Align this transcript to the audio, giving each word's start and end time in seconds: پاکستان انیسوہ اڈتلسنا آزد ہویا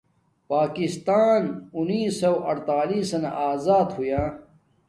پاکستان 0.51 1.41
انیسوہ 1.77 2.31
اڈتلسنا 2.51 3.29
آزد 3.49 3.87
ہویا 3.95 4.23